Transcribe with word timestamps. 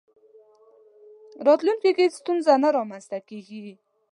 راتلونکي 1.47 1.91
کې 1.97 2.15
ستونزه 2.17 2.53
نه 2.63 2.69
رامنځته 2.77 3.17
کېږي. 3.29 3.73